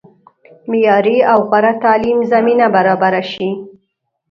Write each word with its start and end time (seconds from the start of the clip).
معیاري 0.69 1.17
او 1.31 1.39
غوره 1.49 1.73
تعلیم 1.83 2.19
زمینه 2.31 2.67
برابره 2.75 3.23
شي. 3.31 3.49